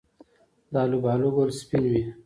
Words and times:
د 0.71 0.73
الوبالو 0.85 1.29
ګل 1.35 1.49
سپین 1.59 1.83
وي؟ 1.91 2.03